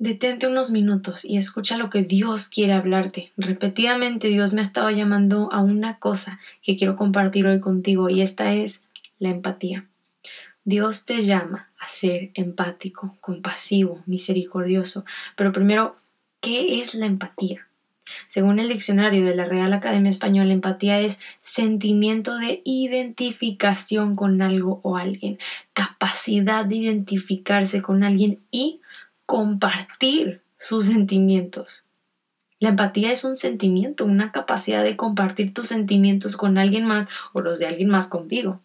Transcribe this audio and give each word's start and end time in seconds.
Detente 0.00 0.46
unos 0.46 0.70
minutos 0.70 1.24
y 1.24 1.38
escucha 1.38 1.76
lo 1.76 1.90
que 1.90 2.04
Dios 2.04 2.48
quiere 2.48 2.72
hablarte. 2.72 3.32
Repetidamente 3.36 4.28
Dios 4.28 4.52
me 4.52 4.60
ha 4.60 4.62
estado 4.62 4.90
llamando 4.90 5.52
a 5.52 5.60
una 5.60 5.98
cosa 5.98 6.38
que 6.62 6.76
quiero 6.76 6.94
compartir 6.94 7.46
hoy 7.48 7.58
contigo 7.58 8.08
y 8.08 8.22
esta 8.22 8.54
es 8.54 8.82
la 9.18 9.30
empatía. 9.30 9.86
Dios 10.62 11.04
te 11.04 11.22
llama 11.22 11.68
a 11.80 11.88
ser 11.88 12.30
empático, 12.34 13.16
compasivo, 13.20 14.04
misericordioso. 14.06 15.04
Pero 15.34 15.50
primero, 15.50 15.96
¿qué 16.40 16.80
es 16.80 16.94
la 16.94 17.06
empatía? 17.06 17.66
Según 18.28 18.60
el 18.60 18.68
diccionario 18.68 19.26
de 19.26 19.34
la 19.34 19.46
Real 19.46 19.72
Academia 19.72 20.10
Española, 20.10 20.52
empatía 20.52 21.00
es 21.00 21.18
sentimiento 21.40 22.36
de 22.36 22.62
identificación 22.64 24.14
con 24.14 24.40
algo 24.42 24.80
o 24.84 24.96
alguien, 24.96 25.38
capacidad 25.72 26.64
de 26.64 26.76
identificarse 26.76 27.82
con 27.82 28.04
alguien 28.04 28.38
y 28.52 28.80
compartir 29.28 30.40
sus 30.56 30.86
sentimientos. 30.86 31.84
La 32.60 32.70
empatía 32.70 33.12
es 33.12 33.24
un 33.24 33.36
sentimiento, 33.36 34.06
una 34.06 34.32
capacidad 34.32 34.82
de 34.82 34.96
compartir 34.96 35.52
tus 35.52 35.68
sentimientos 35.68 36.38
con 36.38 36.56
alguien 36.56 36.86
más 36.86 37.08
o 37.34 37.42
los 37.42 37.58
de 37.58 37.66
alguien 37.66 37.90
más 37.90 38.08
contigo. 38.08 38.62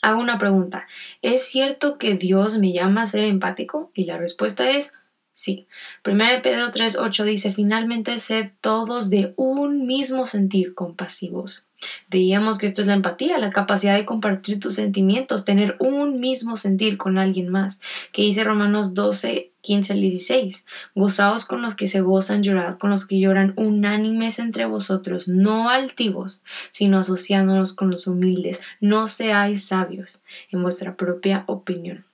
Hago 0.00 0.18
una 0.18 0.38
pregunta. 0.38 0.86
¿Es 1.20 1.44
cierto 1.44 1.98
que 1.98 2.14
Dios 2.14 2.56
me 2.56 2.72
llama 2.72 3.02
a 3.02 3.06
ser 3.06 3.24
empático? 3.24 3.90
Y 3.92 4.04
la 4.04 4.16
respuesta 4.16 4.70
es 4.70 4.94
sí. 5.34 5.68
1 6.06 6.24
Pedro 6.42 6.72
3.8 6.72 7.24
dice, 7.24 7.52
finalmente 7.52 8.16
sed 8.16 8.52
todos 8.62 9.10
de 9.10 9.34
un 9.36 9.86
mismo 9.86 10.24
sentir 10.24 10.74
compasivos. 10.74 11.66
Veíamos 12.08 12.58
que 12.58 12.66
esto 12.66 12.80
es 12.80 12.86
la 12.86 12.94
empatía, 12.94 13.38
la 13.38 13.50
capacidad 13.50 13.96
de 13.96 14.04
compartir 14.04 14.60
tus 14.60 14.74
sentimientos, 14.74 15.44
tener 15.44 15.76
un 15.78 16.20
mismo 16.20 16.56
sentir 16.56 16.96
con 16.96 17.18
alguien 17.18 17.48
más. 17.48 17.80
Que 18.12 18.22
dice 18.22 18.44
Romanos 18.44 18.94
12, 18.94 19.49
15 19.60 19.92
al 19.92 20.00
16. 20.00 20.64
Gozaos 20.94 21.44
con 21.44 21.62
los 21.62 21.74
que 21.74 21.88
se 21.88 22.00
gozan, 22.00 22.42
llorad 22.42 22.78
con 22.78 22.90
los 22.90 23.06
que 23.06 23.20
lloran, 23.20 23.54
unánimes 23.56 24.38
entre 24.38 24.64
vosotros, 24.66 25.28
no 25.28 25.68
altivos, 25.68 26.42
sino 26.70 26.98
asociándonos 26.98 27.72
con 27.72 27.90
los 27.90 28.06
humildes. 28.06 28.60
No 28.80 29.08
seáis 29.08 29.64
sabios 29.64 30.22
en 30.50 30.62
vuestra 30.62 30.96
propia 30.96 31.44
opinión. 31.46 32.04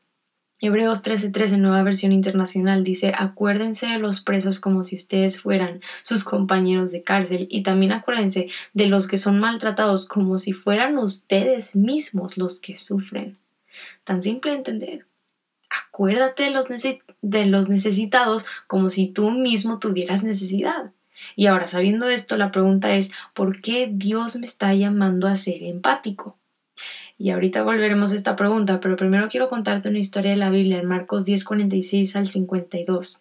Hebreos 0.58 1.02
13:13, 1.02 1.58
nueva 1.58 1.82
versión 1.82 2.12
internacional, 2.12 2.82
dice, 2.82 3.12
acuérdense 3.14 3.86
de 3.86 3.98
los 3.98 4.22
presos 4.22 4.58
como 4.58 4.84
si 4.84 4.96
ustedes 4.96 5.38
fueran 5.38 5.80
sus 6.02 6.24
compañeros 6.24 6.90
de 6.90 7.02
cárcel 7.02 7.46
y 7.50 7.62
también 7.62 7.92
acuérdense 7.92 8.48
de 8.72 8.86
los 8.86 9.06
que 9.06 9.18
son 9.18 9.38
maltratados 9.38 10.06
como 10.06 10.38
si 10.38 10.54
fueran 10.54 10.96
ustedes 10.96 11.76
mismos 11.76 12.38
los 12.38 12.60
que 12.62 12.74
sufren. 12.74 13.36
Tan 14.04 14.22
simple 14.22 14.52
de 14.52 14.56
entender. 14.56 15.06
Acuérdate 15.88 16.44
de 16.44 16.50
los, 16.50 16.66
de 16.68 17.46
los 17.46 17.68
necesitados 17.68 18.44
como 18.66 18.90
si 18.90 19.08
tú 19.08 19.30
mismo 19.30 19.78
tuvieras 19.78 20.22
necesidad. 20.22 20.92
Y 21.34 21.46
ahora, 21.46 21.66
sabiendo 21.66 22.08
esto, 22.08 22.36
la 22.36 22.50
pregunta 22.50 22.94
es, 22.94 23.10
¿por 23.34 23.60
qué 23.60 23.88
Dios 23.90 24.36
me 24.36 24.46
está 24.46 24.74
llamando 24.74 25.28
a 25.28 25.34
ser 25.34 25.62
empático? 25.62 26.36
Y 27.18 27.30
ahorita 27.30 27.62
volveremos 27.62 28.12
a 28.12 28.16
esta 28.16 28.36
pregunta, 28.36 28.80
pero 28.80 28.96
primero 28.96 29.28
quiero 29.28 29.48
contarte 29.48 29.88
una 29.88 29.98
historia 29.98 30.32
de 30.32 30.36
la 30.36 30.50
Biblia 30.50 30.78
en 30.78 30.86
Marcos 30.86 31.24
10, 31.24 31.44
46 31.44 32.16
al 32.16 32.28
52. 32.28 33.20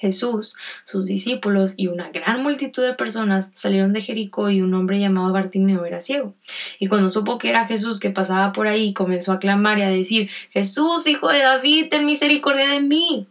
Jesús, 0.00 0.56
sus 0.84 1.04
discípulos 1.04 1.74
y 1.76 1.88
una 1.88 2.10
gran 2.10 2.42
multitud 2.42 2.82
de 2.82 2.94
personas 2.94 3.50
salieron 3.52 3.92
de 3.92 4.00
Jericó 4.00 4.48
y 4.48 4.62
un 4.62 4.72
hombre 4.72 4.98
llamado 4.98 5.30
Bartimeo 5.30 5.84
era 5.84 6.00
ciego. 6.00 6.34
Y 6.78 6.86
cuando 6.86 7.10
supo 7.10 7.36
que 7.36 7.50
era 7.50 7.66
Jesús 7.66 8.00
que 8.00 8.08
pasaba 8.08 8.52
por 8.52 8.66
ahí, 8.66 8.94
comenzó 8.94 9.32
a 9.32 9.38
clamar 9.38 9.78
y 9.78 9.82
a 9.82 9.90
decir, 9.90 10.30
Jesús, 10.50 11.06
hijo 11.06 11.28
de 11.28 11.40
David, 11.40 11.88
ten 11.90 12.06
misericordia 12.06 12.68
de 12.70 12.80
mí. 12.80 13.28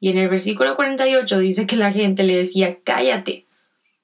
Y 0.00 0.10
en 0.10 0.18
el 0.18 0.28
versículo 0.28 0.74
48 0.74 1.38
dice 1.38 1.66
que 1.66 1.76
la 1.76 1.92
gente 1.92 2.24
le 2.24 2.36
decía, 2.36 2.78
cállate, 2.82 3.46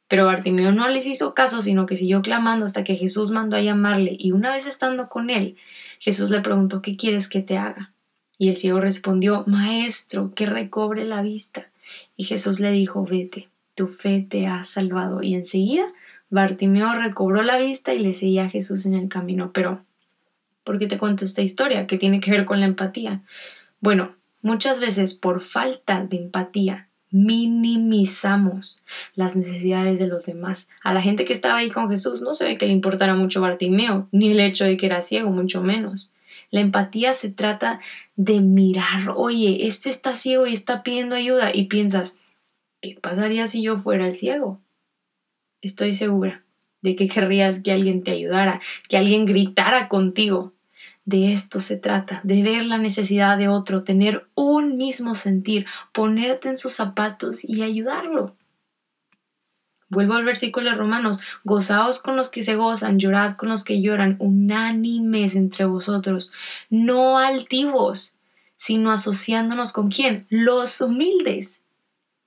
pero 0.07 0.27
Bartimeo 0.27 0.71
no 0.71 0.89
les 0.89 1.07
hizo 1.07 1.35
caso, 1.35 1.63
sino 1.63 1.87
que 1.87 1.97
siguió 1.97 2.23
clamando 2.23 2.65
hasta 2.65 2.85
que 2.85 2.95
Jesús 2.95 3.33
mandó 3.33 3.57
a 3.57 3.61
llamarle, 3.61 4.15
y 4.17 4.31
una 4.31 4.53
vez 4.53 4.67
estando 4.67 5.09
con 5.09 5.31
él, 5.31 5.57
Jesús 5.99 6.31
le 6.31 6.41
preguntó 6.41 6.81
¿Qué 6.81 6.97
quieres 6.97 7.29
que 7.29 7.41
te 7.41 7.59
haga? 7.59 7.93
Y 8.39 8.51
el 8.51 8.57
ciego 8.57 8.79
respondió 8.79 9.43
Maestro, 9.47 10.33
que 10.35 10.47
recobre 10.47 11.05
la 11.05 11.23
vista. 11.23 11.72
Y 12.17 12.25
Jesús 12.25 12.61
le 12.61 12.71
dijo 12.71 13.05
Vete, 13.05 13.49
tu 13.75 13.89
fe 13.89 14.27
te 14.29 14.47
ha 14.47 14.65
salvado. 14.65 15.23
Y 15.23 15.35
enseguida 15.35 15.93
Bartimeo 16.31 16.95
recobró 16.95 17.43
la 17.43 17.59
vista 17.59 17.93
y 17.93 17.99
le 17.99 18.13
seguía 18.13 18.45
a 18.45 18.49
Jesús 18.49 18.87
en 18.87 18.95
el 18.95 19.09
camino. 19.09 19.51
Pero, 19.53 19.85
¿por 20.65 20.79
qué 20.79 20.87
te 20.87 20.99
cuento 20.99 21.25
esta 21.25 21.43
historia? 21.43 21.87
que 21.87 21.99
tiene 21.99 22.21
que 22.21 22.31
ver 22.31 22.45
con 22.45 22.61
la 22.61 22.67
empatía? 22.67 23.23
Bueno, 23.81 24.15
muchas 24.41 24.81
veces 24.81 25.15
por 25.15 25.41
falta 25.41 26.05
de 26.05 26.17
empatía 26.17 26.89
minimizamos 27.11 28.83
las 29.15 29.37
necesidades 29.37 29.99
de 29.99 30.07
los 30.07 30.25
demás. 30.25 30.69
A 30.83 30.95
la 30.95 31.03
gente 31.03 31.27
que 31.27 31.35
estaba 31.35 31.59
ahí 31.59 31.71
con 31.71 31.91
Jesús 31.91 32.23
no 32.23 32.33
se 32.33 32.45
ve 32.45 32.57
que 32.57 32.67
le 32.67 32.73
importara 32.73 33.15
mucho 33.15 33.43
Bartimeo, 33.43 34.09
ni 34.13 34.31
el 34.31 34.41
hecho 34.41 34.65
de 34.65 34.79
que 34.79 34.87
era 34.87 35.03
ciego, 35.03 35.31
mucho 35.31 35.63
menos. 35.63 36.12
La 36.53 36.61
empatía 36.61 37.15
se 37.15 37.31
trata 37.31 37.81
de 38.15 38.41
mirar, 38.41 39.15
oye, 39.17 39.67
este 39.67 39.89
está 39.89 40.15
ciego 40.15 40.47
y 40.47 40.53
está 40.53 40.83
pidiendo 40.83 41.15
ayuda 41.15 41.51
y 41.53 41.65
piensas, 41.65 42.15
¿qué 42.83 42.95
pasaría 43.01 43.47
si 43.47 43.63
yo 43.63 43.77
fuera 43.77 44.07
el 44.07 44.15
ciego? 44.15 44.61
Estoy 45.63 45.95
segura 45.95 46.45
de 46.83 46.95
que 46.95 47.09
querrías 47.09 47.63
que 47.63 47.73
alguien 47.73 48.03
te 48.03 48.11
ayudara, 48.11 48.61
que 48.91 48.99
alguien 48.99 49.25
gritara 49.25 49.89
contigo, 49.89 50.53
de 51.07 51.33
esto 51.33 51.59
se 51.59 51.79
trata, 51.79 52.21
de 52.23 52.43
ver 52.43 52.67
la 52.67 52.77
necesidad 52.79 53.39
de 53.39 53.49
otro, 53.49 53.83
tener 53.83 54.27
un 54.35 54.77
mismo 54.77 55.15
sentir, 55.15 55.65
ponerte 55.93 56.49
en 56.49 56.59
sus 56.59 56.75
zapatos 56.75 57.43
y 57.43 57.63
ayudarlo. 57.63 58.37
Vuelvo 59.93 60.15
al 60.15 60.25
versículo 60.25 60.71
de 60.71 60.75
Romanos, 60.75 61.21
gozaos 61.45 62.01
con 62.01 62.17
los 62.17 62.31
que 62.31 62.41
se 62.41 62.57
gozan, 62.57 62.99
llorad 62.99 63.37
con 63.37 63.51
los 63.51 63.63
que 63.63 63.83
lloran, 63.83 64.17
unánimes 64.21 65.37
entre 65.37 65.67
vosotros, 65.67 66.33
no 66.71 67.19
altivos, 67.19 68.15
sino 68.57 68.91
asociándonos 68.91 69.71
con 69.71 69.91
quién? 69.91 70.27
Los 70.31 70.81
humildes. 70.81 71.61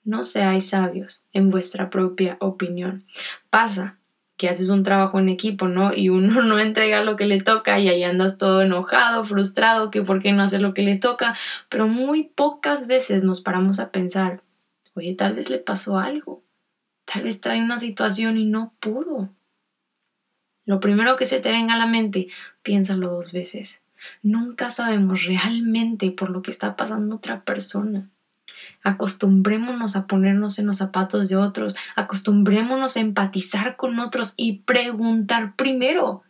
No 0.04 0.22
seáis 0.22 0.70
sabios 0.70 1.26
en 1.34 1.50
vuestra 1.50 1.90
propia 1.90 2.38
opinión. 2.40 3.04
Pasa 3.50 3.98
que 4.38 4.48
haces 4.48 4.70
un 4.70 4.84
trabajo 4.84 5.18
en 5.18 5.30
equipo, 5.30 5.68
¿no? 5.68 5.92
Y 5.92 6.10
uno 6.10 6.44
no 6.44 6.60
entrega 6.60 7.04
lo 7.04 7.16
que 7.16 7.26
le 7.26 7.42
toca 7.42 7.80
y 7.80 7.90
ahí 7.90 8.04
andas 8.04 8.38
todo 8.38 8.62
enojado, 8.62 9.26
frustrado, 9.26 9.90
que 9.90 10.04
por 10.04 10.22
qué 10.22 10.34
no 10.34 10.44
hacer 10.44 10.62
lo 10.62 10.76
que 10.76 10.84
le 10.84 10.98
toca, 10.98 11.36
pero 11.70 11.88
muy 11.88 12.26
pocas 12.26 12.86
veces 12.86 13.24
nos 13.24 13.42
paramos 13.42 13.80
a 13.80 13.90
pensar, 13.90 14.44
oye, 14.94 15.16
tal 15.16 15.34
vez 15.34 15.50
le 15.50 15.58
pasó 15.58 15.98
algo, 15.98 16.45
tal 17.06 17.24
vez 17.24 17.42
trae 17.42 17.62
una 17.62 17.78
situación 17.78 18.38
y 18.38 18.46
no 18.46 18.74
pudo. 18.80 19.30
Lo 20.66 20.80
primero 20.80 21.16
que 21.16 21.26
se 21.26 21.40
te 21.40 21.52
venga 21.52 21.76
a 21.76 21.78
la 21.78 21.86
mente, 21.86 22.28
piénsalo 22.64 23.10
dos 23.10 23.32
veces. 23.32 23.82
Nunca 24.24 24.72
sabemos 24.72 25.24
realmente 25.24 26.12
por 26.12 26.30
lo 26.30 26.42
que 26.42 26.52
está 26.52 26.76
pasando 26.76 27.16
otra 27.16 27.42
persona. 27.42 28.10
Acostumbrémonos 28.84 29.96
a 29.96 30.08
ponernos 30.08 30.60
en 30.60 30.68
los 30.68 30.78
zapatos 30.78 31.30
de 31.30 31.36
otros, 31.36 31.76
acostumbrémonos 31.96 32.98
a 32.98 33.00
empatizar 33.00 33.76
con 33.76 34.00
otros 34.00 34.34
y 34.38 34.60
preguntar 34.60 35.56
primero, 35.56 36.24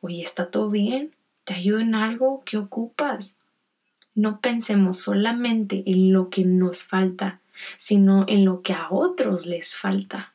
oye, 0.00 0.22
¿está 0.22 0.50
todo 0.50 0.70
bien? 0.70 1.14
¿Te 1.44 1.54
ayudo 1.54 1.80
en 1.80 1.94
algo? 1.94 2.42
¿Qué 2.44 2.56
ocupas? 2.56 3.38
No 4.14 4.40
pensemos 4.40 4.98
solamente 4.98 5.82
en 5.86 6.12
lo 6.12 6.28
que 6.28 6.44
nos 6.44 6.82
falta, 6.82 7.40
sino 7.76 8.24
en 8.28 8.44
lo 8.44 8.62
que 8.62 8.72
a 8.72 8.88
otros 8.90 9.46
les 9.46 9.76
falta. 9.76 10.34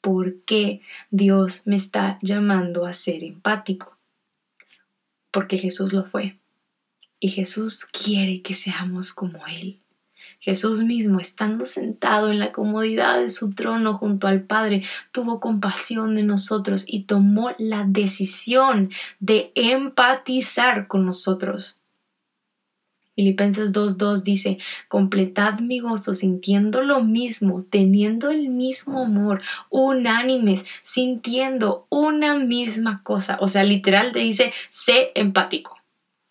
¿Por 0.00 0.42
qué 0.44 0.82
Dios 1.10 1.62
me 1.64 1.76
está 1.76 2.18
llamando 2.20 2.86
a 2.86 2.92
ser 2.92 3.24
empático? 3.24 3.96
Porque 5.30 5.58
Jesús 5.58 5.92
lo 5.92 6.04
fue. 6.04 6.38
Y 7.20 7.30
Jesús 7.30 7.86
quiere 7.86 8.42
que 8.42 8.52
seamos 8.52 9.12
como 9.14 9.46
Él. 9.46 9.80
Jesús 10.40 10.82
mismo, 10.82 11.20
estando 11.20 11.64
sentado 11.64 12.30
en 12.30 12.38
la 12.38 12.52
comodidad 12.52 13.18
de 13.18 13.30
su 13.30 13.54
trono 13.54 13.94
junto 13.94 14.28
al 14.28 14.42
Padre, 14.42 14.82
tuvo 15.10 15.40
compasión 15.40 16.16
de 16.16 16.22
nosotros 16.22 16.84
y 16.86 17.04
tomó 17.04 17.52
la 17.56 17.86
decisión 17.88 18.90
de 19.20 19.52
empatizar 19.54 20.86
con 20.86 21.06
nosotros. 21.06 21.78
Filipenses 23.14 23.72
2.2 23.72 24.22
dice, 24.22 24.58
completad 24.88 25.60
mi 25.60 25.78
gozo 25.78 26.14
sintiendo 26.14 26.82
lo 26.82 27.02
mismo, 27.02 27.62
teniendo 27.62 28.30
el 28.30 28.48
mismo 28.48 29.02
amor, 29.04 29.42
unánimes, 29.70 30.64
sintiendo 30.82 31.86
una 31.90 32.36
misma 32.36 33.02
cosa. 33.02 33.36
O 33.40 33.48
sea, 33.48 33.64
literal 33.64 34.12
te 34.12 34.20
dice, 34.20 34.52
sé 34.70 35.12
empático. 35.14 35.78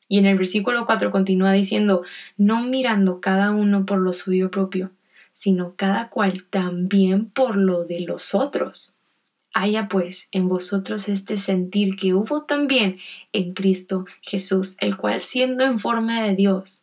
Y 0.08 0.20
en 0.20 0.26
el 0.26 0.38
versículo 0.38 0.86
4 0.86 1.12
continúa 1.12 1.54
diciendo, 1.54 2.04
no 2.38 2.62
mirando 2.62 3.22
cada 3.22 3.52
uno 3.52 3.86
por 3.86 4.00
lo 4.00 4.14
suyo 4.14 4.52
propio, 4.52 4.92
sino 5.34 5.76
cada 5.76 6.10
cual 6.10 6.44
también 6.50 7.30
por 7.30 7.56
lo 7.56 7.86
de 7.86 8.02
los 8.02 8.36
otros. 8.36 8.93
Haya 9.54 9.88
pues 9.88 10.28
en 10.32 10.50
vosotros 10.50 11.08
este 11.10 11.38
sentir 11.38 11.96
que 11.96 12.14
hubo 12.14 12.44
también 12.44 12.98
en 13.34 13.54
Cristo 13.54 14.06
Jesús, 14.22 14.76
el 14.80 14.98
cual 14.98 15.22
siendo 15.22 15.64
en 15.64 15.78
forma 15.78 16.24
de 16.24 16.36
Dios, 16.36 16.83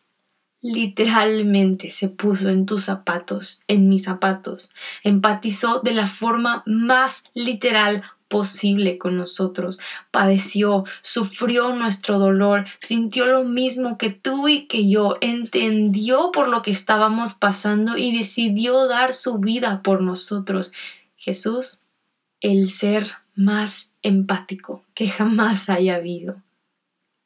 literalmente 0.61 1.89
se 1.89 2.07
puso 2.07 2.49
en 2.49 2.65
tus 2.65 2.85
zapatos, 2.85 3.61
en 3.67 3.89
mis 3.89 4.03
zapatos, 4.03 4.71
empatizó 5.03 5.79
de 5.79 5.93
la 5.93 6.07
forma 6.07 6.63
más 6.65 7.23
literal 7.33 8.03
posible 8.27 8.97
con 8.97 9.17
nosotros, 9.17 9.79
padeció, 10.09 10.85
sufrió 11.01 11.75
nuestro 11.75 12.17
dolor, 12.17 12.65
sintió 12.79 13.25
lo 13.25 13.43
mismo 13.43 13.97
que 13.97 14.09
tú 14.09 14.47
y 14.47 14.67
que 14.67 14.89
yo, 14.89 15.17
entendió 15.19 16.31
por 16.31 16.47
lo 16.47 16.61
que 16.61 16.71
estábamos 16.71 17.33
pasando 17.33 17.97
y 17.97 18.17
decidió 18.17 18.87
dar 18.87 19.13
su 19.13 19.39
vida 19.39 19.81
por 19.83 20.01
nosotros. 20.01 20.71
Jesús, 21.17 21.81
el 22.39 22.69
ser 22.69 23.11
más 23.35 23.93
empático 24.01 24.85
que 24.93 25.09
jamás 25.09 25.69
haya 25.69 25.95
habido. 25.95 26.41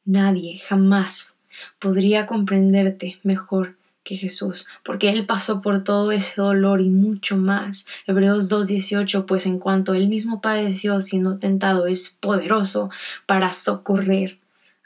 Nadie 0.06 0.60
jamás 0.60 1.35
podría 1.80 2.26
comprenderte 2.26 3.20
mejor 3.24 3.76
que 4.04 4.16
Jesús, 4.16 4.68
porque 4.84 5.10
Él 5.10 5.26
pasó 5.26 5.62
por 5.62 5.84
todo 5.84 6.12
ese 6.12 6.40
dolor 6.40 6.80
y 6.80 6.90
mucho 6.90 7.38
más. 7.38 7.86
Hebreos 8.06 8.50
2.18, 8.52 9.26
pues 9.26 9.46
en 9.46 9.60
cuanto 9.60 9.94
Él 9.94 10.08
mismo 10.08 10.42
padeció 10.42 11.02
siendo 11.02 11.40
tentado, 11.40 11.88
es 11.88 12.12
poderoso 12.12 12.92
para 13.26 13.52
socorrer 13.52 14.38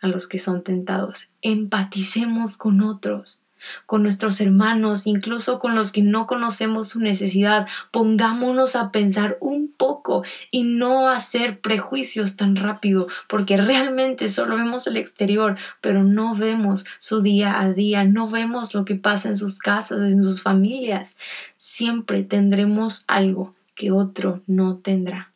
a 0.01 0.07
los 0.07 0.27
que 0.27 0.39
son 0.39 0.63
tentados. 0.63 1.27
Empaticemos 1.41 2.57
con 2.57 2.81
otros 2.81 3.41
con 3.85 4.03
nuestros 4.03 4.39
hermanos, 4.41 5.07
incluso 5.07 5.59
con 5.59 5.75
los 5.75 5.91
que 5.91 6.01
no 6.01 6.27
conocemos 6.27 6.89
su 6.89 6.99
necesidad. 6.99 7.67
Pongámonos 7.91 8.75
a 8.75 8.91
pensar 8.91 9.37
un 9.41 9.68
poco 9.79 10.23
y 10.51 10.61
no 10.63 11.07
hacer 11.07 11.59
prejuicios 11.61 12.35
tan 12.35 12.55
rápido, 12.55 13.07
porque 13.27 13.57
realmente 13.57 14.29
solo 14.29 14.57
vemos 14.57 14.85
el 14.85 14.97
exterior, 14.97 15.57
pero 15.81 16.03
no 16.03 16.35
vemos 16.35 16.85
su 16.99 17.21
día 17.21 17.59
a 17.59 17.73
día, 17.73 18.03
no 18.03 18.29
vemos 18.29 18.75
lo 18.75 18.85
que 18.85 18.93
pasa 18.93 19.29
en 19.29 19.35
sus 19.35 19.57
casas, 19.57 20.01
en 20.01 20.21
sus 20.21 20.43
familias. 20.43 21.15
Siempre 21.57 22.21
tendremos 22.21 23.05
algo 23.07 23.55
que 23.73 23.91
otro 23.91 24.43
no 24.45 24.77
tendrá. 24.77 25.33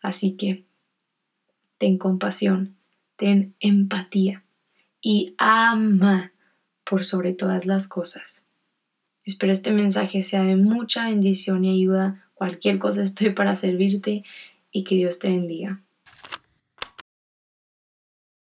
Así 0.00 0.32
que 0.32 0.64
ten 1.78 1.98
compasión, 1.98 2.76
ten 3.16 3.54
empatía 3.58 4.44
y 5.00 5.34
ama 5.38 6.32
por 6.84 7.04
sobre 7.04 7.32
todas 7.32 7.66
las 7.66 7.88
cosas. 7.88 8.44
Espero 9.24 9.52
este 9.52 9.70
mensaje 9.70 10.20
sea 10.20 10.42
de 10.42 10.56
mucha 10.56 11.06
bendición 11.06 11.64
y 11.64 11.72
ayuda. 11.72 12.21
Cualquier 12.42 12.80
cosa 12.80 13.02
estoy 13.02 13.30
para 13.30 13.54
servirte 13.54 14.24
y 14.72 14.82
que 14.82 14.96
Dios 14.96 15.20
te 15.20 15.28
bendiga. 15.28 15.80